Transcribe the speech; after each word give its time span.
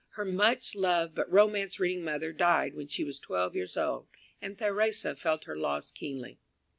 Her 0.13 0.25
much 0.25 0.73
loved 0.73 1.13
but 1.13 1.31
romance 1.31 1.79
reading 1.79 2.03
mother 2.03 2.33
died 2.33 2.73
when 2.73 2.87
she 2.87 3.03
was 3.03 3.19
twelve 3.19 3.55
years 3.55 3.77
old, 3.77 4.07
and 4.41 4.57
Theresa 4.57 5.15
felt 5.15 5.43
her 5.43 5.55
loss 5.55 5.91
keenly. 5.91 6.39